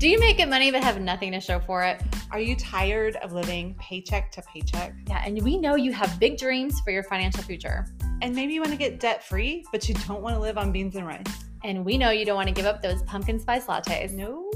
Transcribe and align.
Do 0.00 0.08
you 0.08 0.18
make 0.18 0.38
good 0.38 0.48
money 0.48 0.70
but 0.70 0.82
have 0.82 0.98
nothing 0.98 1.30
to 1.32 1.40
show 1.42 1.60
for 1.60 1.82
it? 1.84 2.00
Are 2.30 2.40
you 2.40 2.56
tired 2.56 3.16
of 3.16 3.34
living 3.34 3.74
paycheck 3.78 4.32
to 4.32 4.40
paycheck? 4.50 4.94
Yeah, 5.06 5.22
and 5.26 5.42
we 5.42 5.58
know 5.58 5.74
you 5.74 5.92
have 5.92 6.18
big 6.18 6.38
dreams 6.38 6.80
for 6.80 6.90
your 6.90 7.02
financial 7.02 7.42
future. 7.42 7.86
And 8.22 8.34
maybe 8.34 8.54
you 8.54 8.62
want 8.62 8.72
to 8.72 8.78
get 8.78 8.98
debt 8.98 9.22
free, 9.22 9.62
but 9.70 9.86
you 9.90 9.94
don't 10.06 10.22
want 10.22 10.36
to 10.36 10.40
live 10.40 10.56
on 10.56 10.72
beans 10.72 10.96
and 10.96 11.06
rice. 11.06 11.26
And 11.64 11.84
we 11.84 11.98
know 11.98 12.08
you 12.12 12.24
don't 12.24 12.36
want 12.36 12.48
to 12.48 12.54
give 12.54 12.64
up 12.64 12.80
those 12.80 13.02
pumpkin 13.02 13.38
spice 13.38 13.66
lattes. 13.66 14.12
Nope. 14.12 14.54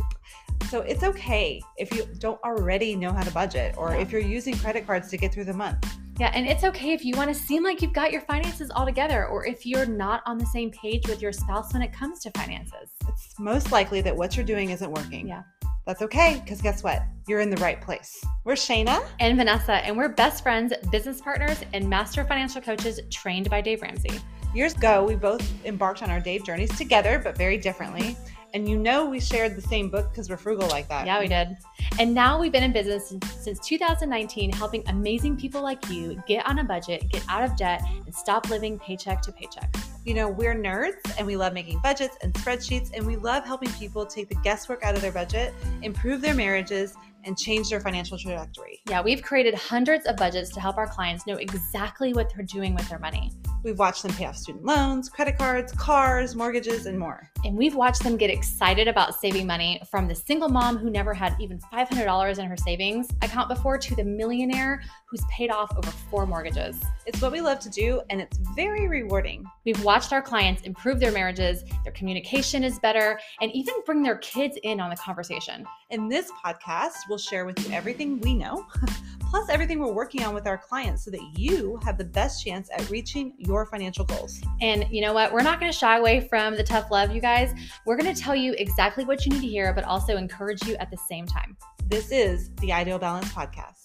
So 0.71 0.81
it's 0.81 1.03
okay 1.03 1.61
if 1.77 1.95
you 1.95 2.07
don't 2.21 2.43
already 2.43 2.97
know 2.97 3.13
how 3.13 3.23
to 3.23 3.31
budget 3.31 3.75
or 3.77 3.91
Yeah. 3.91 4.01
if 4.01 4.11
you're 4.11 4.23
using 4.23 4.57
credit 4.57 4.87
cards 4.87 5.11
to 5.11 5.19
get 5.19 5.31
through 5.31 5.45
the 5.45 5.53
month. 5.53 5.95
Yeah, 6.21 6.31
and 6.33 6.47
it's 6.47 6.63
okay 6.63 6.93
if 6.93 7.05
you 7.05 7.17
want 7.17 7.35
to 7.35 7.35
seem 7.35 7.65
like 7.65 7.83
you've 7.83 7.93
got 7.93 8.13
your 8.13 8.21
finances 8.21 8.71
all 8.71 8.87
together 8.87 9.27
or 9.27 9.45
if 9.45 9.67
you're 9.67 9.87
not 9.87 10.23
on 10.27 10.39
the 10.39 10.47
same 10.47 10.71
page 10.71 11.09
with 11.09 11.21
your 11.21 11.33
spouse 11.33 11.73
when 11.73 11.83
it 11.83 11.93
comes 11.93 12.21
to 12.21 12.31
finances. 12.31 12.91
It's 13.09 13.39
most 13.41 13.73
likely 13.73 14.01
that 14.03 14.15
what 14.15 14.37
you're 14.37 14.47
doing 14.47 14.71
isn't 14.71 14.91
working. 14.91 15.27
Yeah. 15.27 15.43
That's 15.87 16.03
okay, 16.03 16.41
because 16.43 16.63
guess 16.63 16.85
what? 16.85 17.03
You're 17.27 17.41
in 17.41 17.51
the 17.51 17.57
right 17.57 17.81
place. 17.81 18.25
We're 18.45 18.55
Shayna. 18.55 19.05
And 19.19 19.37
Vanessa, 19.37 19.73
and 19.73 19.97
we're 19.97 20.09
best 20.09 20.43
friends, 20.43 20.73
business 20.93 21.21
partners, 21.21 21.59
and 21.75 21.91
master 21.91 22.25
financial 22.25 22.63
coaches 22.63 23.01
trained 23.11 23.51
by 23.51 23.61
Dave 23.61 23.83
Ramsey. 23.83 24.21
Years 24.55 24.75
ago, 24.75 25.05
we 25.05 25.17
both 25.17 25.43
embarked 25.67 26.03
on 26.03 26.11
our 26.11 26.21
Dave 26.21 26.45
journeys 26.45 26.75
together, 26.79 27.21
but 27.23 27.37
very 27.37 27.59
differently. 27.59 28.17
And 28.55 28.69
you 28.69 28.79
know, 28.79 29.05
we 29.05 29.19
shared 29.19 29.57
the 29.57 29.61
same 29.61 29.91
book 29.91 30.11
because 30.11 30.31
we're 30.31 30.37
frugal 30.37 30.69
like 30.69 30.89
that. 30.89 31.07
Yeah, 31.07 31.19
we 31.19 31.27
did. 31.27 31.57
And 31.99 32.15
now 32.15 32.39
we've 32.41 32.53
been 32.53 32.63
in 32.63 32.73
business 32.73 33.09
since, 33.09 33.33
since 33.33 33.59
2019, 33.67 34.53
helping 34.53 34.85
amazing 34.87 35.37
people 35.37 35.61
like 35.61 35.91
you 35.91 36.23
get 36.29 36.47
on 36.47 36.61
a 36.61 36.65
budget, 36.65 37.09
get 37.11 37.25
out 37.29 37.43
of 37.43 37.57
debt, 37.57 37.83
and 38.07 38.15
stop 38.15 38.49
living 38.51 38.79
paycheck 38.79 39.23
to 39.23 39.33
paycheck. 39.33 39.75
You 40.05 40.15
know, 40.15 40.29
we're 40.29 40.55
nerds 40.55 41.01
and 41.19 41.27
we 41.27 41.37
love 41.37 41.53
making 41.53 41.81
budgets 41.81 42.17
and 42.23 42.33
spreadsheets, 42.35 42.93
and 42.95 43.05
we 43.05 43.17
love 43.17 43.45
helping 43.45 43.73
people 43.73 44.07
take 44.07 44.29
the 44.29 44.37
guesswork 44.37 44.85
out 44.85 44.95
of 44.95 45.03
their 45.03 45.13
budget, 45.13 45.53
improve 45.83 46.21
their 46.21 46.35
marriages, 46.35 46.95
and 47.25 47.37
change 47.37 47.71
their 47.71 47.81
financial 47.81 48.17
trajectory. 48.17 48.83
Yeah, 48.89 49.03
we've 49.03 49.23
created 49.23 49.55
hundreds 49.55 50.07
of 50.07 50.17
budgets 50.17 50.51
to 50.51 50.61
help 50.61 50.77
our 50.77 50.87
clients 50.87 51.27
know 51.27 51.37
exactly 51.37 52.13
what 52.13 52.33
they're 52.33 52.45
doing 52.45 52.75
with 52.75 52.89
their 52.89 53.01
money. 53.01 53.33
We've 53.65 53.79
watched 53.79 54.03
them 54.03 54.13
pay 54.13 54.27
off 54.27 54.37
student 54.37 54.67
loans, 54.67 55.09
credit 55.09 55.39
cards, 55.39 55.73
cars, 55.73 56.37
mortgages, 56.37 56.85
and 56.85 56.99
more. 56.99 57.31
And 57.47 57.57
we've 57.57 57.75
watched 57.75 58.03
them 58.03 58.19
get 58.19 58.29
excited 58.29 58.89
about 58.89 59.19
saving 59.19 59.47
money 59.47 59.81
from 59.91 60.07
the 60.07 60.15
single 60.15 60.51
mom 60.51 60.77
who 60.77 60.91
never 60.91 61.15
had 61.15 61.35
even 61.41 61.59
$500 61.73 62.39
in 62.39 62.45
her 62.45 62.57
savings 62.59 63.09
account 63.23 63.49
before 63.49 63.79
to 63.79 63.97
the 63.97 64.05
millionaire 64.05 64.83
who's 65.07 65.23
paid 65.31 65.51
off 65.51 65.75
over 65.79 65.91
four 66.11 66.27
mortgages. 66.27 66.77
It's 67.07 67.23
what 67.23 67.33
we 67.33 67.41
love 67.41 67.59
to 67.61 67.71
do, 67.71 68.03
and 68.11 68.21
it's 68.21 68.37
very 68.55 68.87
rewarding. 68.87 69.47
We've 69.65 69.83
watched 69.83 70.13
our 70.13 70.21
clients 70.21 70.63
improve 70.63 71.01
their 71.01 71.13
marriages, 71.13 71.65
their 71.85 71.93
communication 71.93 72.65
is 72.65 72.79
better, 72.79 73.19
and 73.41 73.51
even 73.53 73.75
bring 73.87 74.03
their 74.03 74.19
kids 74.19 74.59
in 74.63 74.79
on 74.79 74.91
the 74.91 74.97
conversation. 74.97 75.65
In 75.89 76.09
this 76.09 76.31
podcast, 76.45 76.95
we'll 77.09 77.17
share 77.17 77.47
with 77.47 77.59
you 77.65 77.73
everything 77.73 78.21
we 78.21 78.35
know, 78.35 78.67
plus 79.31 79.49
everything 79.49 79.79
we're 79.79 79.93
working 79.93 80.23
on 80.25 80.35
with 80.35 80.47
our 80.47 80.59
clients 80.59 81.05
so 81.05 81.11
that 81.11 81.23
you 81.37 81.79
have 81.85 81.97
the 81.97 82.05
best 82.05 82.45
chance 82.45 82.69
at 82.77 82.89
reaching 82.91 83.35
your 83.39 83.54
financial 83.65 84.05
goals. 84.05 84.41
And 84.61 84.87
you 84.91 85.01
know 85.01 85.13
what? 85.13 85.33
We're 85.33 85.43
not 85.43 85.61
going 85.61 85.71
to 85.71 85.79
shy 85.79 85.99
away 85.99 86.27
from 86.29 86.57
the 86.57 86.65
tough 86.65 86.91
love, 86.91 87.15
you 87.15 87.21
guys. 87.21 87.55
We're 87.87 87.97
going 87.97 88.13
to 88.13 88.21
tell 88.21 88.35
you 88.35 88.55
exactly 88.59 89.05
what 89.05 89.25
you 89.25 89.33
need 89.33 89.43
to 89.43 89.47
hear, 89.47 89.73
but 89.73 89.85
also 89.85 90.17
encourage 90.17 90.65
you 90.67 90.75
at 90.77 90.91
the 90.91 90.99
same 91.09 91.27
time. 91.27 91.57
This 91.87 92.11
is 92.11 92.51
the 92.61 92.73
Ideal 92.73 92.99
Balance 92.99 93.29
Podcast. 93.33 93.83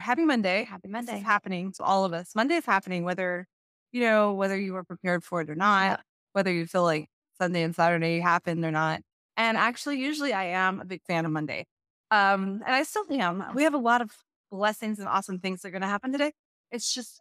Happy 0.00 0.24
Monday. 0.24 0.64
Happy 0.64 0.82
This 0.84 0.92
Monday. 0.92 1.18
is 1.18 1.22
happening 1.22 1.72
to 1.72 1.82
all 1.84 2.04
of 2.04 2.12
us. 2.12 2.34
Monday 2.34 2.54
is 2.54 2.64
happening, 2.64 3.04
whether 3.04 3.46
you 3.92 4.00
know 4.00 4.32
whether 4.32 4.58
you 4.58 4.72
were 4.72 4.84
prepared 4.84 5.22
for 5.22 5.42
it 5.42 5.50
or 5.50 5.54
not, 5.54 6.00
whether 6.32 6.52
you 6.52 6.66
feel 6.66 6.82
like 6.82 7.08
Sunday 7.38 7.62
and 7.62 7.74
Saturday 7.74 8.20
happened 8.20 8.64
or 8.64 8.70
not. 8.70 9.00
And 9.36 9.56
actually, 9.56 9.98
usually 10.00 10.32
I 10.32 10.44
am 10.44 10.80
a 10.80 10.84
big 10.84 11.02
fan 11.06 11.24
of 11.24 11.30
Monday, 11.30 11.66
um, 12.10 12.62
and 12.66 12.74
I 12.74 12.82
still 12.82 13.04
am. 13.10 13.44
We 13.54 13.62
have 13.62 13.74
a 13.74 13.78
lot 13.78 14.00
of 14.00 14.10
blessings 14.56 14.98
and 14.98 15.08
awesome 15.08 15.38
things 15.40 15.62
that 15.62 15.68
are 15.68 15.70
going 15.72 15.82
to 15.82 15.88
happen 15.88 16.12
today. 16.12 16.32
It's 16.70 16.92
just 16.94 17.20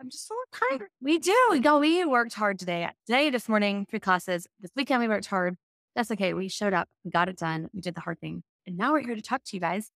I'm 0.00 0.10
just 0.10 0.26
so 0.26 0.34
tired. 0.52 0.88
We 1.00 1.18
do. 1.18 1.36
We 1.50 1.60
go. 1.60 1.78
We 1.78 2.04
worked 2.04 2.34
hard 2.34 2.58
today. 2.58 2.88
Today, 3.06 3.30
this 3.30 3.48
morning, 3.48 3.86
three 3.88 4.00
classes. 4.00 4.48
This 4.60 4.72
weekend, 4.74 5.00
we 5.00 5.06
worked 5.06 5.26
hard. 5.26 5.56
That's 5.94 6.10
okay. 6.10 6.34
We 6.34 6.48
showed 6.48 6.72
up. 6.74 6.88
We 7.04 7.12
got 7.12 7.28
it 7.28 7.36
done. 7.38 7.68
We 7.72 7.80
did 7.80 7.94
the 7.94 8.00
hard 8.00 8.18
thing. 8.18 8.42
And 8.66 8.76
now 8.76 8.92
we're 8.92 9.02
here 9.02 9.14
to 9.14 9.22
talk 9.22 9.44
to 9.44 9.56
you 9.56 9.60
guys 9.60 9.90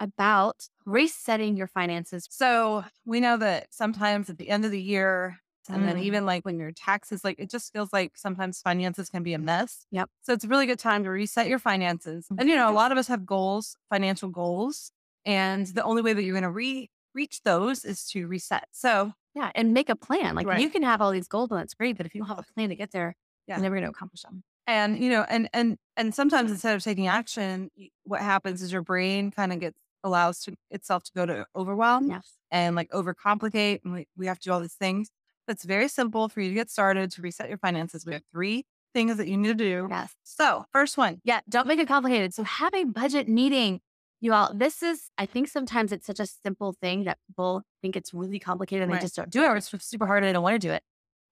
about 0.00 0.66
resetting 0.84 1.56
your 1.56 1.68
finances. 1.68 2.26
So 2.28 2.82
we 3.04 3.20
know 3.20 3.36
that 3.36 3.68
sometimes 3.70 4.28
at 4.28 4.38
the 4.38 4.48
end 4.48 4.64
of 4.64 4.72
the 4.72 4.82
year, 4.82 5.38
and 5.68 5.86
then 5.86 5.96
Mm. 5.96 6.02
even 6.02 6.26
like 6.26 6.44
when 6.44 6.58
your 6.58 6.72
taxes, 6.72 7.22
like 7.22 7.38
it 7.38 7.48
just 7.48 7.72
feels 7.72 7.92
like 7.92 8.16
sometimes 8.16 8.60
finances 8.60 9.08
can 9.10 9.22
be 9.22 9.32
a 9.34 9.38
mess. 9.38 9.86
Yep. 9.92 10.10
So 10.22 10.32
it's 10.32 10.42
a 10.44 10.48
really 10.48 10.66
good 10.66 10.80
time 10.80 11.04
to 11.04 11.10
reset 11.10 11.46
your 11.46 11.60
finances. 11.60 12.26
And 12.36 12.48
you 12.48 12.56
know, 12.56 12.68
a 12.68 12.74
lot 12.82 12.90
of 12.90 12.98
us 12.98 13.06
have 13.06 13.24
goals, 13.24 13.76
financial 13.90 14.28
goals, 14.28 14.90
and 15.24 15.66
the 15.68 15.82
only 15.84 16.02
way 16.02 16.12
that 16.12 16.22
you're 16.22 16.32
going 16.34 16.42
to 16.42 16.50
re- 16.50 16.90
reach 17.14 17.42
those 17.42 17.84
is 17.84 18.04
to 18.10 18.26
reset. 18.26 18.66
So 18.72 19.12
Yeah. 19.34 19.50
And 19.54 19.72
make 19.72 19.88
a 19.88 19.96
plan. 19.96 20.34
Like 20.34 20.46
Right. 20.46 20.60
you 20.60 20.68
can 20.70 20.82
have 20.82 21.00
all 21.00 21.10
these 21.10 21.28
goals 21.28 21.50
and 21.50 21.58
that's 21.60 21.74
great. 21.74 21.96
But 21.96 22.06
if 22.06 22.14
you 22.14 22.20
don't 22.20 22.28
have 22.28 22.38
a 22.38 22.52
plan 22.54 22.68
to 22.70 22.74
get 22.76 22.90
there, 22.92 23.14
Yeah. 23.46 23.56
you're 23.56 23.62
never 23.62 23.76
going 23.76 23.84
to 23.84 23.90
accomplish 23.90 24.22
them. 24.22 24.42
and 24.66 24.98
you 25.02 25.10
know, 25.10 25.22
and 25.28 25.48
and 25.52 25.76
and 25.96 26.14
sometimes 26.14 26.50
instead 26.50 26.74
of 26.76 26.82
taking 26.84 27.06
action, 27.08 27.70
what 28.04 28.20
happens 28.20 28.62
is 28.62 28.72
your 28.72 28.82
brain 28.82 29.30
kind 29.30 29.52
of 29.52 29.58
gets 29.60 29.76
allows 30.04 30.40
to 30.44 30.54
itself 30.70 31.02
to 31.04 31.12
go 31.14 31.24
to 31.26 31.46
overwhelm 31.54 32.08
Yes. 32.10 32.36
and 32.50 32.74
like 32.76 32.90
overcomplicate 32.90 33.80
and 33.84 33.92
we, 33.92 34.06
we 34.16 34.26
have 34.26 34.38
to 34.38 34.48
do 34.48 34.52
all 34.52 34.60
these 34.60 34.74
things. 34.74 35.10
It's 35.48 35.64
very 35.64 35.88
simple 35.88 36.28
for 36.28 36.40
you 36.40 36.48
to 36.48 36.54
get 36.54 36.70
started 36.70 37.10
to 37.12 37.22
reset 37.22 37.48
your 37.48 37.58
finances. 37.58 38.04
We 38.06 38.12
have 38.14 38.22
three 38.32 38.64
things 38.94 39.16
that 39.16 39.26
you 39.28 39.36
need 39.36 39.48
to 39.58 39.64
do. 39.64 39.86
Yes. 39.90 40.14
So, 40.22 40.64
first 40.72 40.96
one, 40.98 41.20
Yeah. 41.24 41.40
Don't 41.48 41.66
make 41.66 41.78
it 41.80 41.88
complicated. 41.88 42.32
So 42.34 42.42
have 42.44 42.74
a 42.74 42.84
budget 42.84 43.28
meeting. 43.28 43.80
You 44.22 44.32
all, 44.32 44.54
this 44.54 44.82
is, 44.84 45.10
I 45.18 45.26
think 45.26 45.48
sometimes 45.48 45.90
it's 45.92 46.06
such 46.06 46.20
a 46.20 46.26
simple 46.26 46.72
thing 46.80 47.04
that 47.04 47.18
people 47.26 47.62
think 47.82 47.96
it's 47.96 48.14
really 48.14 48.38
complicated 48.38 48.84
and 48.84 48.92
Right. 48.92 49.00
they 49.00 49.04
just 49.04 49.16
don't 49.16 49.28
do 49.30 49.42
it 49.42 49.48
or 49.48 49.56
it's 49.56 49.68
super 49.84 50.06
hard 50.06 50.22
and 50.22 50.28
they 50.28 50.32
don't 50.32 50.44
want 50.44 50.54
to 50.62 50.66
do 50.68 50.72
it. 50.72 50.82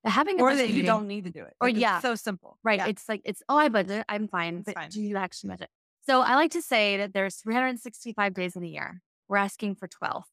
But 0.03 0.11
having 0.13 0.41
a 0.41 0.43
or 0.43 0.55
that 0.57 0.71
you 0.71 0.83
don't 0.83 1.07
need 1.07 1.25
to 1.25 1.31
do 1.31 1.41
it. 1.45 1.55
Or 1.61 1.69
Like, 1.69 1.75
it's 1.77 1.81
yeah. 1.81 2.01
so 2.01 2.15
simple. 2.17 2.59
Right. 2.65 2.79
Yeah. 2.81 2.89
It's 2.89 3.09
like 3.09 3.21
it's 3.25 3.43
oh 3.49 3.57
I 3.57 3.69
budget, 3.69 4.05
I'm 4.09 4.27
fine. 4.29 4.57
It's 4.57 4.67
But 4.67 4.75
fine. 4.75 4.89
do 4.91 5.01
you 5.03 5.17
actually 5.17 5.51
budget? 5.51 5.69
So 6.07 6.21
I 6.23 6.35
like 6.35 6.51
to 6.53 6.63
say 6.63 6.97
that 6.97 7.13
there's 7.15 7.37
365 7.37 8.35
days 8.35 8.57
in 8.57 8.65
a 8.65 8.67
year. 8.67 9.03
We're 9.29 9.37
asking 9.37 9.77
for 9.77 9.87
12. 9.87 10.25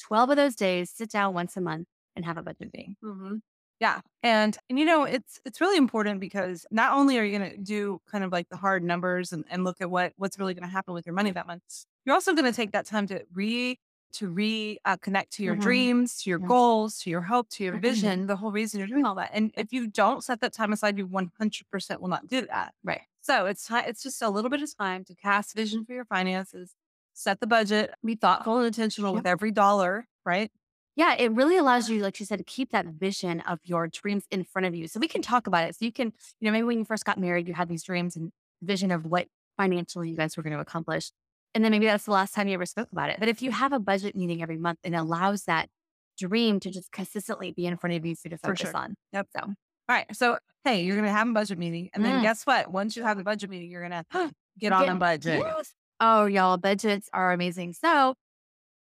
12 0.00 0.30
of 0.30 0.36
those 0.36 0.56
days, 0.56 0.90
sit 0.90 1.10
down 1.10 1.34
once 1.34 1.56
a 1.56 1.60
month 1.60 1.86
and 2.14 2.24
have 2.24 2.38
a 2.38 2.42
budget 2.42 2.72
meeting. 2.72 2.96
Mhm. 3.04 3.40
Yeah. 3.78 4.00
And 4.22 4.56
and 4.70 4.78
you 4.78 4.86
know, 4.86 5.04
it's 5.04 5.38
it's 5.44 5.60
really 5.60 5.76
important 5.76 6.18
because 6.20 6.64
not 6.70 6.92
only 6.94 7.18
are 7.18 7.24
you 7.24 7.36
gonna 7.38 7.58
do 7.58 8.00
kind 8.10 8.24
of 8.24 8.32
like 8.32 8.48
the 8.48 8.56
hard 8.56 8.82
numbers 8.82 9.32
and, 9.32 9.44
and 9.50 9.64
look 9.64 9.82
at 9.82 9.90
what 9.90 10.14
what's 10.16 10.38
really 10.38 10.54
gonna 10.54 10.68
happen 10.72 10.94
with 10.94 11.04
your 11.04 11.14
money 11.14 11.30
that 11.32 11.46
month, 11.46 11.62
you're 12.06 12.14
also 12.14 12.34
gonna 12.34 12.52
take 12.52 12.72
that 12.72 12.86
time 12.86 13.06
to 13.08 13.24
re 13.34 13.78
to 14.14 14.28
re 14.30 14.78
uh, 14.86 14.96
connect 14.96 15.32
to 15.34 15.42
your 15.44 15.56
Mhm. 15.56 15.60
dreams, 15.62 16.22
to 16.22 16.30
your 16.30 16.38
Yes. 16.38 16.48
goals, 16.48 16.98
to 17.00 17.10
your 17.10 17.22
hope, 17.22 17.48
to 17.50 17.64
your 17.64 17.74
Mhm. 17.74 17.82
vision, 17.82 18.26
the 18.28 18.36
whole 18.36 18.52
reason 18.52 18.78
you're 18.78 18.88
doing 18.88 19.04
all 19.04 19.16
that. 19.16 19.30
And 19.34 19.52
if 19.56 19.72
you 19.72 19.88
don't 19.88 20.24
set 20.24 20.40
that 20.40 20.52
time 20.54 20.72
aside, 20.72 20.96
you 20.98 21.06
100% 21.06 22.00
will 22.00 22.08
not 22.08 22.26
do 22.28 22.46
that. 22.46 22.74
Right. 22.84 23.02
So 23.20 23.46
it's 23.46 23.66
time, 23.66 23.84
it's 23.88 24.02
just 24.02 24.22
a 24.22 24.30
little 24.30 24.50
bit 24.50 24.62
of 24.62 24.74
time 24.76 25.04
to 25.06 25.14
cast 25.14 25.54
vision 25.56 25.84
for 25.84 25.92
your 25.92 26.04
finances, 26.04 26.74
set 27.14 27.40
the 27.40 27.46
budget, 27.46 27.92
be 28.04 28.14
thoughtful 28.14 28.58
and 28.58 28.66
intentional 28.66 29.12
with 29.12 29.26
every 29.26 29.50
dollar, 29.50 30.06
right? 30.24 30.50
Yeah, 30.94 31.14
it 31.14 31.32
really 31.32 31.58
allows 31.58 31.90
you, 31.90 32.00
like 32.02 32.18
you 32.20 32.26
said, 32.26 32.38
to 32.38 32.44
keep 32.44 32.70
that 32.70 32.86
vision 32.86 33.40
of 33.40 33.58
your 33.64 33.86
dreams 33.88 34.24
in 34.30 34.44
front 34.44 34.64
of 34.66 34.74
you. 34.74 34.88
So 34.88 34.98
we 34.98 35.08
can 35.08 35.20
talk 35.20 35.46
about 35.46 35.68
it. 35.68 35.76
So 35.76 35.84
you 35.84 35.92
can, 35.92 36.12
you 36.40 36.46
know, 36.46 36.52
maybe 36.52 36.64
when 36.64 36.78
you 36.78 36.84
first 36.86 37.04
got 37.04 37.18
married, 37.18 37.48
you 37.48 37.54
had 37.54 37.68
these 37.68 37.82
dreams 37.82 38.16
and 38.16 38.32
vision 38.62 38.90
of 38.90 39.04
what 39.04 39.28
financially 39.58 40.08
you 40.10 40.16
guys 40.16 40.36
were 40.36 40.42
going 40.42 40.54
to 40.54 40.60
accomplish. 40.60 41.10
And 41.56 41.64
then 41.64 41.70
maybe 41.72 41.86
that's 41.86 42.04
the 42.04 42.10
last 42.10 42.34
time 42.34 42.48
you 42.48 42.54
ever 42.54 42.66
spoke 42.66 42.88
about 42.92 43.08
it. 43.08 43.16
But 43.18 43.30
if 43.30 43.40
you 43.40 43.50
have 43.50 43.72
a 43.72 43.78
budget 43.78 44.14
meeting 44.14 44.42
every 44.42 44.58
month, 44.58 44.78
it 44.84 44.92
allows 44.92 45.44
that 45.44 45.70
dream 46.18 46.60
to 46.60 46.70
just 46.70 46.92
consistently 46.92 47.50
be 47.50 47.64
in 47.64 47.78
front 47.78 47.96
of 47.96 48.04
you 48.04 48.14
for 48.14 48.28
you 48.28 48.30
to 48.32 48.36
focus 48.36 48.60
sure. 48.60 48.76
on. 48.76 48.94
Yep. 49.14 49.28
So 49.34 49.40
All 49.42 49.54
right. 49.88 50.04
So, 50.14 50.36
hey, 50.64 50.82
you're 50.84 50.96
going 50.96 51.06
to 51.06 51.12
have 51.12 51.26
a 51.26 51.32
budget 51.32 51.56
meeting. 51.58 51.88
And 51.94 52.04
then 52.04 52.18
Mm. 52.18 52.22
guess 52.22 52.44
what? 52.44 52.70
Once 52.70 52.94
you 52.94 53.04
have 53.04 53.16
the 53.16 53.24
budget 53.24 53.48
meeting, 53.48 53.70
you're 53.70 53.88
going 53.88 54.04
to 54.12 54.32
get 54.58 54.72
on 54.72 54.86
a 54.86 54.96
budget. 54.96 55.38
Yes. 55.38 55.72
Oh, 55.98 56.26
y'all, 56.26 56.58
budgets 56.58 57.08
are 57.14 57.32
amazing. 57.32 57.72
So 57.72 58.12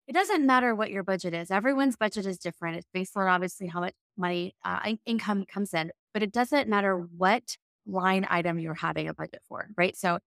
it 0.08 0.12
doesn't 0.14 0.44
matter 0.44 0.74
what 0.74 0.90
your 0.90 1.04
budget 1.04 1.32
is. 1.32 1.52
Everyone's 1.52 1.94
budget 1.94 2.26
is 2.26 2.38
different. 2.38 2.78
It's 2.78 2.88
based 2.92 3.16
on 3.16 3.28
obviously 3.28 3.68
how 3.68 3.78
much 3.78 3.94
money, 4.16 4.56
uh, 4.64 4.80
in- 4.84 4.98
income 5.06 5.44
comes 5.46 5.72
in, 5.74 5.92
but 6.12 6.24
it 6.24 6.32
doesn't 6.32 6.68
matter 6.68 6.96
what 6.96 7.56
line 7.86 8.26
item 8.28 8.58
you're 8.58 8.74
having 8.74 9.08
a 9.08 9.14
budget 9.14 9.42
for, 9.48 9.68
right? 9.76 9.96
So 9.96 10.18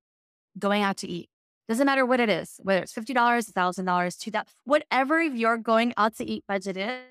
going 0.58 0.82
out 0.82 0.96
to 0.98 1.08
eat 1.10 1.30
doesn't 1.68 1.86
matter 1.86 2.06
what 2.06 2.20
it 2.20 2.30
is, 2.30 2.60
whether 2.64 2.82
it's 2.82 2.94
$50, 2.94 3.14
$1,000, 3.14 3.84
$2,000, 3.84 4.46
whatever 4.64 5.22
your 5.22 5.58
going 5.58 5.94
out 5.98 6.16
to 6.18 6.26
eat 6.26 6.44
budget 6.48 6.78
is. 6.78 7.02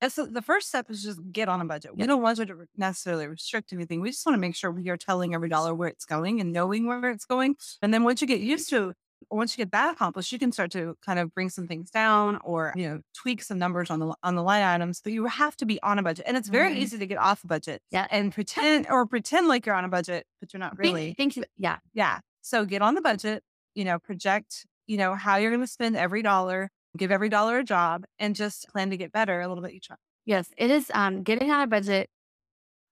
And 0.00 0.12
so 0.12 0.26
the 0.26 0.42
first 0.42 0.68
step 0.68 0.90
is 0.90 1.02
just 1.02 1.20
get 1.32 1.48
on 1.48 1.60
a 1.60 1.64
budget. 1.64 1.96
We 1.96 2.06
don't 2.06 2.22
want 2.22 2.38
to 2.38 2.66
necessarily 2.76 3.26
restrict 3.26 3.72
anything. 3.72 4.00
We 4.00 4.10
just 4.10 4.24
want 4.24 4.34
to 4.34 4.40
make 4.40 4.54
sure 4.54 4.70
we 4.70 4.88
are 4.90 4.96
telling 4.96 5.34
every 5.34 5.48
dollar 5.48 5.74
where 5.74 5.88
it's 5.88 6.04
going 6.04 6.40
and 6.40 6.52
knowing 6.52 6.86
where 6.86 7.10
it's 7.10 7.24
going. 7.24 7.56
And 7.82 7.92
then 7.92 8.04
once 8.04 8.20
you 8.20 8.28
get 8.28 8.40
used 8.40 8.70
to 8.70 8.94
once 9.30 9.56
you 9.56 9.64
get 9.64 9.72
that 9.72 9.92
accomplished, 9.94 10.32
you 10.32 10.38
can 10.38 10.52
start 10.52 10.70
to 10.72 10.96
kind 11.04 11.18
of 11.18 11.34
bring 11.34 11.48
some 11.50 11.66
things 11.66 11.90
down 11.90 12.38
or 12.44 12.72
you 12.76 12.88
know 12.88 13.00
tweak 13.14 13.42
some 13.42 13.58
numbers 13.58 13.90
on 13.90 13.98
the 14.00 14.14
on 14.22 14.34
the 14.34 14.42
line 14.42 14.62
items. 14.62 15.00
But 15.02 15.12
you 15.12 15.26
have 15.26 15.56
to 15.58 15.66
be 15.66 15.80
on 15.82 15.98
a 15.98 16.02
budget, 16.02 16.24
and 16.28 16.36
it's 16.36 16.48
very 16.48 16.78
easy 16.78 16.98
to 16.98 17.06
get 17.06 17.18
off 17.18 17.44
a 17.44 17.46
budget. 17.46 17.82
Yeah. 17.90 18.06
and 18.10 18.32
pretend 18.32 18.86
or 18.90 19.06
pretend 19.06 19.48
like 19.48 19.66
you're 19.66 19.74
on 19.74 19.84
a 19.84 19.88
budget, 19.88 20.26
but 20.40 20.52
you're 20.52 20.60
not 20.60 20.78
really. 20.78 21.14
Think, 21.14 21.36
you- 21.36 21.44
yeah. 21.56 21.78
Yeah. 21.94 22.20
So 22.42 22.64
get 22.64 22.82
on 22.82 22.94
the 22.94 23.02
budget. 23.02 23.42
You 23.74 23.84
know, 23.84 23.98
project. 23.98 24.66
You 24.86 24.96
know 24.96 25.14
how 25.14 25.36
you're 25.36 25.50
going 25.50 25.60
to 25.60 25.66
spend 25.66 25.96
every 25.96 26.22
dollar. 26.22 26.70
Give 26.96 27.10
every 27.12 27.28
dollar 27.28 27.58
a 27.58 27.64
job, 27.64 28.04
and 28.18 28.34
just 28.34 28.68
plan 28.70 28.90
to 28.90 28.96
get 28.96 29.12
better 29.12 29.40
a 29.40 29.46
little 29.48 29.62
bit 29.62 29.72
each 29.72 29.90
month. 29.90 30.00
Yes, 30.24 30.48
it 30.56 30.70
is 30.70 30.90
um 30.94 31.22
getting 31.22 31.50
on 31.50 31.60
a 31.60 31.66
budget. 31.66 32.08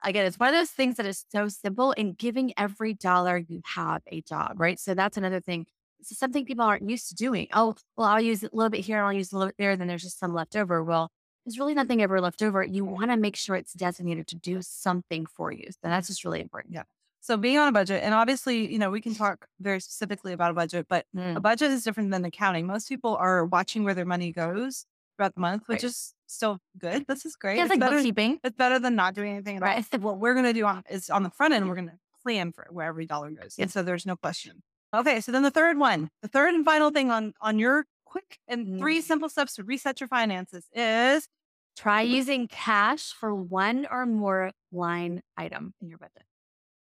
Again, 0.04 0.26
it's 0.26 0.38
one 0.38 0.50
of 0.50 0.54
those 0.54 0.70
things 0.70 0.96
that 0.96 1.06
is 1.06 1.24
so 1.32 1.48
simple 1.48 1.94
and 1.96 2.16
giving 2.16 2.52
every 2.58 2.92
dollar 2.92 3.38
you 3.38 3.62
have 3.64 4.02
a 4.08 4.20
job, 4.20 4.60
right? 4.60 4.78
So 4.78 4.94
that's 4.94 5.16
another 5.16 5.40
thing. 5.40 5.66
Is 6.10 6.18
something 6.18 6.44
people 6.44 6.64
aren't 6.64 6.88
used 6.88 7.08
to 7.08 7.14
doing. 7.14 7.48
Oh, 7.52 7.74
well, 7.96 8.06
I'll 8.08 8.20
use 8.20 8.42
a 8.42 8.50
little 8.52 8.70
bit 8.70 8.80
here, 8.84 9.02
I'll 9.02 9.12
use 9.12 9.32
a 9.32 9.36
little 9.36 9.48
bit 9.48 9.56
there, 9.58 9.76
then 9.76 9.88
there's 9.88 10.02
just 10.02 10.18
some 10.18 10.32
left 10.34 10.56
over. 10.56 10.82
Well, 10.84 11.10
there's 11.44 11.58
really 11.58 11.74
nothing 11.74 12.02
ever 12.02 12.20
left 12.20 12.42
over. 12.42 12.62
You 12.64 12.84
want 12.84 13.10
to 13.10 13.16
make 13.16 13.36
sure 13.36 13.56
it's 13.56 13.72
designated 13.72 14.26
to 14.28 14.36
do 14.36 14.58
something 14.62 15.26
for 15.26 15.52
you. 15.52 15.66
So 15.70 15.78
that's 15.82 16.08
just 16.08 16.24
really 16.24 16.40
important. 16.40 16.74
Yeah. 16.74 16.82
So 17.20 17.36
being 17.36 17.58
on 17.58 17.68
a 17.68 17.72
budget, 17.72 18.02
and 18.04 18.14
obviously, 18.14 18.70
you 18.72 18.78
know, 18.78 18.90
we 18.90 19.00
can 19.00 19.14
talk 19.14 19.46
very 19.60 19.80
specifically 19.80 20.32
about 20.32 20.50
a 20.52 20.54
budget, 20.54 20.86
but 20.88 21.06
Mm. 21.16 21.36
a 21.36 21.40
budget 21.40 21.70
is 21.72 21.82
different 21.84 22.10
than 22.12 22.24
accounting. 22.24 22.66
Most 22.66 22.88
people 22.88 23.16
are 23.16 23.44
watching 23.44 23.82
where 23.84 23.94
their 23.94 24.04
money 24.04 24.32
goes 24.32 24.86
throughout 25.16 25.34
the 25.34 25.40
month, 25.40 25.66
which 25.66 25.82
Right. 25.82 25.90
is 25.90 26.14
still 26.26 26.60
good. 26.78 27.06
This 27.08 27.24
is 27.26 27.34
great. 27.36 27.56
Yeah, 27.56 27.62
it's 27.64 27.70
like 27.70 27.80
better, 27.80 27.96
bookkeeping. 27.96 28.38
it's 28.44 28.56
better 28.56 28.78
than 28.78 28.94
not 28.94 29.14
doing 29.14 29.32
anything 29.32 29.56
at 29.56 29.62
all. 29.62 29.68
Right. 29.68 30.00
What 30.00 30.18
we're 30.18 30.34
going 30.34 30.44
to 30.46 30.52
do 30.52 30.64
on, 30.66 30.84
is 30.90 31.10
on 31.10 31.22
the 31.24 31.30
front 31.30 31.54
end, 31.54 31.68
we're 31.68 31.74
going 31.80 31.88
to 31.88 31.98
plan 32.22 32.52
for 32.52 32.66
where 32.70 32.86
every 32.86 33.06
dollar 33.06 33.30
goes. 33.30 33.54
Yeah. 33.56 33.62
And 33.62 33.70
so 33.72 33.82
there's 33.82 34.04
no 34.06 34.16
question. 34.16 34.62
Okay. 34.94 35.20
So 35.20 35.32
then 35.32 35.42
the 35.42 35.50
third 35.50 35.78
one, 35.78 36.10
the 36.22 36.28
third 36.28 36.54
and 36.54 36.64
final 36.64 36.90
thing 36.90 37.10
on, 37.10 37.34
on 37.40 37.58
your 37.58 37.84
quick 38.04 38.38
and 38.48 38.66
Mm. 38.66 38.78
three 38.78 39.00
simple 39.00 39.28
steps 39.28 39.54
to 39.56 39.64
reset 39.64 40.00
your 40.00 40.08
finances 40.08 40.66
is 40.72 41.28
Try 41.76 42.00
using 42.00 42.48
cash 42.48 43.12
for 43.12 43.34
one 43.34 43.86
or 43.90 44.06
more 44.06 44.52
line 44.72 45.20
item 45.36 45.74
in 45.82 45.90
your 45.90 45.98
budget. 45.98 46.24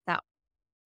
So 0.09 0.17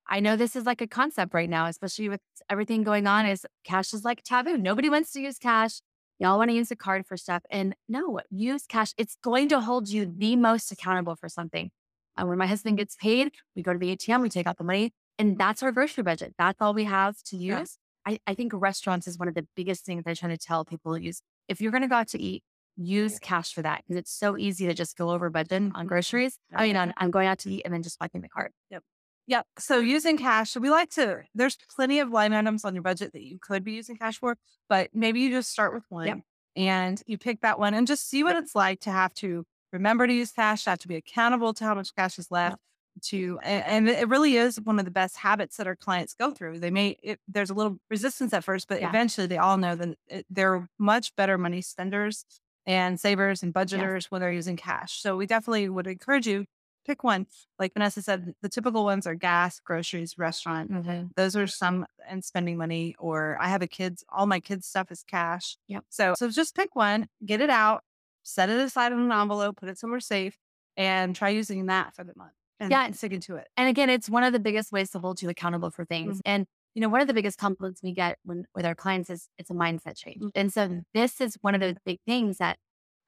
I 0.06 0.20
know 0.20 0.37
this 0.37 0.55
is 0.55 0.67
like 0.67 0.82
a 0.82 0.87
concept 0.87 1.32
right 1.32 1.49
now, 1.49 1.64
especially 1.67 2.11
with 2.11 2.20
everything 2.50 2.82
going 2.82 3.06
on 3.06 3.25
is 3.25 3.47
cash 3.64 3.94
is 3.94 4.05
like 4.05 4.23
taboo. 4.23 4.58
Nobody 4.58 4.91
wants 4.91 5.12
to 5.12 5.20
use 5.23 5.38
cash. 5.38 5.81
Y'all 6.19 6.37
want 6.37 6.50
to 6.50 6.55
use 6.56 6.70
a 6.70 6.76
card 6.76 7.06
for 7.06 7.17
stuff. 7.17 7.43
And 7.50 7.75
no, 7.88 8.20
use 8.31 8.67
cash. 8.67 8.93
It's 8.99 9.17
going 9.23 9.49
to 9.49 9.61
hold 9.61 9.88
you 9.88 10.05
the 10.05 10.37
most 10.37 10.70
accountable 10.70 11.17
for 11.17 11.31
something. 11.31 11.70
And 12.19 12.29
when 12.29 12.37
my 12.37 12.47
husband 12.47 12.76
gets 12.76 12.97
paid, 12.97 13.32
we 13.55 13.62
go 13.62 13.73
to 13.73 13.79
the 13.79 13.97
ATM, 13.97 14.20
we 14.20 14.29
take 14.29 14.47
out 14.47 14.58
the 14.58 14.64
money, 14.64 14.93
and 15.18 15.38
that's 15.38 15.62
our 15.62 15.72
grocery 15.72 16.02
budget. 16.02 16.34
That's 16.38 16.60
all 16.60 16.74
we 16.74 16.84
have 16.84 17.22
to 17.24 17.36
Yeah. 17.36 17.60
use. 17.60 17.78
I, 18.04 18.20
I 18.26 18.34
think 18.34 18.52
restaurants 18.54 19.08
is 19.08 19.18
one 19.18 19.26
of 19.28 19.34
the 19.34 19.46
biggest 19.56 19.84
things 19.84 20.04
I 20.06 20.14
try 20.14 20.28
to 20.28 20.38
tell 20.38 20.64
people 20.64 20.94
to 20.94 21.02
use. 21.02 21.22
If 21.48 21.60
you're 21.60 21.72
going 21.72 21.82
to 21.82 21.88
go 21.88 21.96
out 21.96 22.08
to 22.08 22.22
eat, 22.22 22.44
use 22.76 23.18
cash 23.18 23.52
for 23.52 23.62
that 23.62 23.82
because 23.82 23.96
it's 23.96 24.12
so 24.12 24.36
easy 24.36 24.66
to 24.66 24.74
just 24.74 24.96
go 24.96 25.10
over 25.10 25.30
budget 25.30 25.62
mm-hmm. 25.62 25.76
on 25.76 25.86
groceries. 25.86 26.38
I 26.54 26.66
mean, 26.66 26.76
on, 26.76 26.94
I'm 26.98 27.10
going 27.10 27.26
out 27.26 27.38
to 27.40 27.50
eat 27.50 27.62
and 27.64 27.74
then 27.74 27.82
just 27.82 27.96
swiping 27.96 28.20
the 28.20 28.28
card. 28.28 28.52
Yep. 28.70 28.82
Yep. 29.28 29.46
So 29.58 29.80
using 29.80 30.16
cash, 30.18 30.56
we 30.56 30.70
like 30.70 30.90
to, 30.90 31.22
there's 31.34 31.56
plenty 31.74 31.98
of 31.98 32.10
line 32.10 32.32
items 32.32 32.64
on 32.64 32.74
your 32.74 32.82
budget 32.82 33.12
that 33.12 33.22
you 33.22 33.38
could 33.40 33.64
be 33.64 33.72
using 33.72 33.96
cash 33.96 34.19
for, 34.19 34.36
but 34.69 34.90
maybe 34.94 35.20
you 35.20 35.30
just 35.30 35.50
start 35.50 35.74
with 35.74 35.82
one 35.88 36.06
Yep. 36.06 36.19
and 36.54 37.02
you 37.06 37.19
pick 37.19 37.40
that 37.40 37.58
one 37.58 37.74
and 37.74 37.88
just 37.88 38.08
see 38.08 38.22
what 38.22 38.36
it's 38.36 38.54
like 38.54 38.80
to 38.80 38.90
have 38.90 39.12
to 39.14 39.44
remember 39.72 40.06
to 40.06 40.12
use 40.12 40.30
cash, 40.30 40.64
to 40.64 40.70
have 40.70 40.78
to 40.80 40.88
be 40.88 40.94
accountable 40.96 41.52
to 41.54 41.64
how 41.64 41.74
much 41.74 41.92
cash 41.96 42.19
is 42.20 42.30
left. 42.30 42.58
To 43.02 43.38
and, 43.43 43.88
it 43.88 44.08
really 44.08 44.37
is 44.37 44.60
one 44.60 44.78
of 44.78 44.84
the 44.84 44.90
best 44.90 45.16
habits 45.19 45.58
that 45.58 45.66
our 45.66 45.76
clients 45.76 46.14
go 46.14 46.31
through. 46.31 46.60
They 46.60 46.70
may 46.70 46.96
it, 47.02 47.20
there's 47.28 47.50
a 47.50 47.54
little 47.54 47.78
resistance 47.90 48.32
at 48.32 48.43
first, 48.44 48.69
but 48.69 48.81
Yeah. 48.81 48.88
eventually 48.88 49.26
they 49.26 49.38
all 49.38 49.58
know 49.58 49.75
that 49.75 49.96
it, 50.08 50.26
they're 50.31 50.69
much 50.78 51.14
better 51.14 51.37
money 51.37 51.60
spenders 51.60 52.25
and 52.64 52.98
savers 52.98 53.43
and 53.43 53.52
budgeters 53.54 54.06
when 54.06 54.20
they're 54.20 54.32
using 54.32 54.56
cash. 54.56 55.00
So 55.00 55.16
we 55.16 55.26
definitely 55.26 55.69
would 55.69 55.87
encourage 55.87 56.26
you 56.26 56.46
pick 56.87 57.02
one. 57.04 57.26
Like 57.58 57.75
Vanessa 57.75 58.00
said, 58.00 58.32
the 58.43 58.48
typical 58.48 58.84
ones 58.84 59.06
are 59.06 59.14
gas, 59.14 59.60
groceries, 59.60 60.16
restaurant. 60.16 60.70
Mm-hmm. 60.70 61.08
Those 61.16 61.37
are 61.37 61.46
some 61.46 61.84
and 62.08 62.25
spending 62.25 62.56
money. 62.56 62.94
Or 62.98 63.37
I 63.40 63.48
have 63.48 63.60
a 63.60 63.66
kids, 63.66 64.04
all 64.08 64.26
my 64.26 64.40
kids' 64.40 64.66
stuff 64.66 64.90
is 64.90 65.02
cash. 65.02 65.58
Yep. 65.69 65.84
So 65.90 66.14
so 66.16 66.31
just 66.31 66.54
pick 66.54 66.75
one, 66.76 67.08
get 67.25 67.40
it 67.40 67.50
out, 67.50 67.82
set 68.22 68.48
it 68.50 68.58
aside 68.60 68.93
in 68.93 69.00
an 69.00 69.12
envelope, 69.12 69.56
put 69.58 69.69
it 69.69 69.78
somewhere 69.78 70.00
safe, 70.00 70.37
and 70.76 71.14
try 71.14 71.28
using 71.31 71.66
that 71.66 71.94
for 71.94 72.04
the 72.04 72.12
month. 72.16 72.32
And, 72.58 72.70
Yeah. 72.70 72.87
and 72.87 72.97
sticking 72.97 73.20
to 73.20 73.37
it. 73.37 73.49
And 73.56 73.69
again, 73.69 73.91
it's 73.91 74.08
one 74.08 74.25
of 74.25 74.32
the 74.32 74.38
biggest 74.38 74.73
ways 74.73 74.91
to 74.93 74.99
hold 74.99 75.20
you 75.23 75.29
accountable 75.29 75.70
for 75.70 75.85
things. 75.85 76.20
And 76.25 76.47
you 76.75 76.82
know, 76.82 76.88
one 76.91 77.00
of 77.00 77.06
the 77.06 77.14
biggest 77.14 77.38
compliments 77.38 77.82
we 77.82 77.93
get 77.93 78.19
when 78.23 78.44
with 78.55 78.67
our 78.67 78.75
clients 78.75 79.08
is 79.08 79.29
it's 79.38 79.49
a 79.50 79.55
mindset 79.55 79.97
change. 79.97 80.23
And 80.35 80.53
so 80.53 80.82
this 80.93 81.20
is 81.23 81.38
one 81.41 81.55
of 81.55 81.61
those 81.62 81.76
big 81.87 82.00
things 82.06 82.37
that 82.38 82.58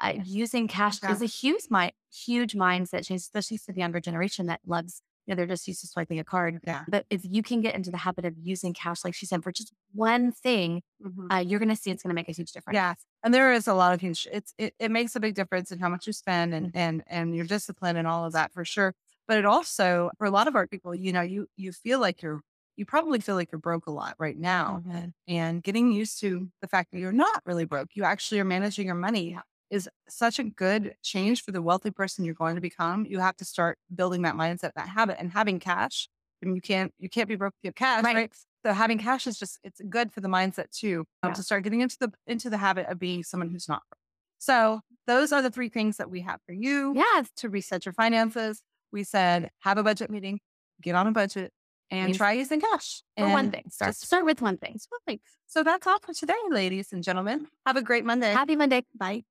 uh, 0.01 0.15
using 0.25 0.69
cash 0.69 1.03
Yeah. 1.03 1.13
is 1.13 1.21
a 1.21 1.27
huge 1.27 1.65
mi- 1.71 1.93
huge 2.11 2.55
mindset 2.55 3.05
change, 3.07 3.21
especially 3.21 3.59
for 3.59 3.73
the 3.73 3.81
younger 3.81 4.01
generation 4.01 4.47
that 4.47 4.61
loves, 4.67 5.03
you 5.27 5.33
know, 5.33 5.37
they're 5.37 5.47
just 5.47 5.69
used 5.69 5.83
to 5.83 5.87
swiping 5.87 6.19
a 6.19 6.25
card. 6.25 6.61
Yeah. 6.67 6.85
But 6.89 7.05
if 7.11 7.23
you 7.25 7.43
can 7.43 7.61
get 7.61 7.75
into 7.75 7.91
the 7.91 7.99
habit 7.99 8.25
of 8.25 8.35
using 8.39 8.73
cash, 8.73 9.05
like 9.05 9.15
she 9.15 9.27
said, 9.27 9.43
for 9.43 9.53
just 9.53 9.71
one 9.93 10.33
thing, 10.33 10.83
uh, 11.31 11.37
you're 11.47 11.59
going 11.59 11.69
to 11.69 11.77
see 11.77 11.91
it's 11.91 12.03
going 12.03 12.11
to 12.11 12.15
make 12.15 12.29
a 12.31 12.33
huge 12.33 12.53
difference. 12.53 12.75
Yeah. 12.77 12.95
And 13.23 13.35
there 13.35 13.53
is 13.53 13.67
a 13.67 13.75
lot 13.75 13.93
of 13.93 14.01
huge 14.01 14.27
it's 14.33 14.55
it, 14.57 14.75
it 14.79 14.91
makes 14.91 15.15
a 15.15 15.21
big 15.21 15.35
difference 15.35 15.71
in 15.73 15.79
how 15.79 15.89
much 15.91 16.07
you 16.07 16.13
spend 16.15 16.55
and 16.55 16.71
and 16.75 17.03
and 17.07 17.35
your 17.37 17.45
discipline 17.45 17.97
and 17.97 18.07
all 18.07 18.25
of 18.25 18.33
that 18.33 18.53
for 18.53 18.65
sure. 18.65 18.95
But 19.29 19.39
it 19.39 19.45
also 19.47 20.11
for 20.19 20.27
a 20.27 20.31
lot 20.31 20.49
of 20.49 20.57
our 20.57 20.67
people, 20.67 20.95
you 20.95 21.13
know, 21.13 21.21
you 21.23 21.49
you 21.57 21.73
feel 21.73 22.01
like 22.01 22.23
you're 22.23 22.41
you 22.77 22.87
probably 22.87 23.21
feel 23.21 23.35
like 23.37 23.53
you're 23.53 23.59
broke 23.61 23.87
a 23.87 23.91
lot 23.93 24.17
right 24.19 24.39
now. 24.39 24.83
Mhm. 24.85 25.13
And 25.29 25.63
getting 25.63 25.93
used 25.93 26.21
to 26.21 26.51
the 26.63 26.69
fact 26.69 26.91
that 26.93 26.99
you're 27.01 27.13
not 27.13 27.43
really 27.45 27.67
broke, 27.67 27.91
you 27.95 28.05
actually 28.05 28.41
are 28.41 28.45
managing 28.45 28.87
your 28.87 28.95
money 28.95 29.39
is 29.71 29.89
such 30.09 30.39
a 30.39 30.45
good 30.45 30.97
change 31.03 31.43
for 31.45 31.53
the 31.53 31.61
wealthy 31.61 31.91
person 31.91 32.25
you're 32.25 32.35
going 32.35 32.55
to 32.55 32.61
become. 32.63 33.05
You 33.07 33.19
have 33.21 33.37
to 33.37 33.45
start 33.45 33.79
building 33.95 34.23
that 34.23 34.35
mindset, 34.35 34.73
that 34.77 34.89
habit, 34.89 35.19
and 35.21 35.31
having 35.31 35.61
cash. 35.61 36.09
I 36.43 36.47
mean, 36.47 36.55
you 36.57 36.63
can't 36.63 36.93
you 36.99 37.09
can't 37.11 37.29
be 37.29 37.37
broke 37.37 37.55
if 37.55 37.65
you 37.65 37.69
have 37.69 37.75
cash, 37.75 38.05
Right. 38.05 38.15
right? 38.15 38.33
So 38.65 38.73
having 38.73 38.99
cash 38.99 39.27
is 39.27 39.39
just 39.39 39.59
it's 39.65 39.81
good 39.91 40.13
for 40.13 40.21
the 40.23 40.29
mindset 40.29 40.71
too 40.71 41.05
um, 41.23 41.31
Yeah. 41.31 41.35
to 41.35 41.43
start 41.43 41.65
getting 41.65 41.81
into 41.83 41.97
the 42.01 42.13
into 42.27 42.49
the 42.51 42.59
habit 42.59 42.87
of 42.89 42.99
being 42.99 43.23
someone 43.25 43.51
who's 43.51 43.69
not. 43.69 43.83
broke. 43.91 43.99
So 44.39 44.81
those 45.07 45.33
are 45.33 45.43
the 45.43 45.51
three 45.51 45.69
things 45.69 45.97
that 45.99 46.11
we 46.11 46.21
have 46.23 46.41
for 46.47 46.53
you 46.53 46.97
Yeah. 46.97 47.23
to 47.37 47.49
reset 47.51 47.85
your 47.87 47.93
finances. 47.93 48.63
We 48.93 49.05
said 49.05 49.51
have 49.61 49.79
a 49.79 49.83
budget 49.83 50.11
meeting, 50.11 50.41
get 50.83 50.95
on 50.95 51.07
a 51.07 51.13
budget, 51.13 51.53
and 51.91 52.15
try 52.15 52.33
using 52.33 52.61
cash. 52.61 53.03
For 53.17 53.29
one 53.29 53.51
thing. 53.51 53.65
Start, 53.71 53.91
just- 53.91 54.07
start 54.07 54.25
with 54.25 54.41
one 54.43 54.57
thing. 54.59 54.73
it's 54.75 54.87
one 54.91 55.01
thing. 55.07 55.21
So 55.47 55.63
that's 55.63 55.87
all 55.87 55.99
for 56.01 56.13
today, 56.13 56.35
ladies 56.51 56.93
and 56.93 57.03
gentlemen. 57.03 57.47
Have 57.67 57.77
a 57.77 57.83
great 57.83 58.05
Monday. 58.05 58.33
Happy 58.33 58.57
Monday. 58.57 58.85
Bye. 58.99 59.25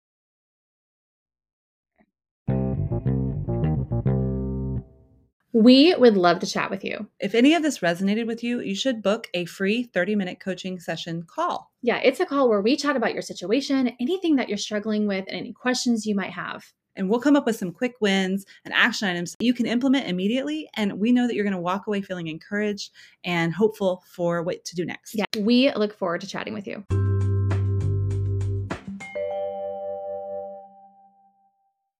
We 5.53 5.95
would 5.95 6.17
love 6.17 6.39
to 6.39 6.45
chat 6.45 6.69
with 6.69 6.83
you. 6.83 7.07
If 7.19 7.33
any 7.33 7.55
of 7.55 7.63
this 7.63 7.79
resonated 7.79 8.27
with 8.27 8.43
you, 8.43 8.59
you 8.61 8.75
should 8.75 9.01
book 9.01 9.27
a 9.33 9.45
free 9.45 9.83
30 9.83 10.15
minute 10.15 10.39
coaching 10.39 10.79
session 10.79 11.23
call. 11.23 11.71
Yeah, 11.81 11.97
it's 12.03 12.19
a 12.19 12.25
call 12.25 12.47
where 12.49 12.61
we 12.61 12.75
chat 12.75 12.95
about 12.95 13.13
your 13.13 13.21
situation, 13.23 13.91
anything 13.99 14.35
that 14.35 14.49
you're 14.49 14.57
struggling 14.57 15.07
with, 15.07 15.25
and 15.27 15.37
any 15.37 15.53
questions 15.53 16.05
you 16.05 16.13
might 16.15 16.31
have. 16.33 16.63
And 16.97 17.09
we'll 17.09 17.21
come 17.21 17.35
up 17.35 17.45
with 17.45 17.55
some 17.55 17.71
quick 17.71 17.95
wins 18.01 18.45
and 18.65 18.73
action 18.73 19.07
items 19.07 19.35
you 19.39 19.53
can 19.53 19.65
implement 19.65 20.07
immediately. 20.07 20.67
And 20.75 20.99
we 20.99 21.11
know 21.11 21.27
that 21.27 21.35
you're 21.35 21.45
going 21.45 21.53
to 21.53 21.61
walk 21.61 21.87
away 21.87 22.01
feeling 22.01 22.27
encouraged 22.27 22.91
and 23.23 23.53
hopeful 23.53 24.03
for 24.07 24.43
what 24.43 24.65
to 24.65 24.75
do 24.75 24.85
next. 24.85 25.15
Yeah, 25.15 25.25
we 25.39 25.71
look 25.73 25.93
forward 25.93 26.21
to 26.21 26.27
chatting 26.27 26.53
with 26.53 26.67
you. 26.67 26.83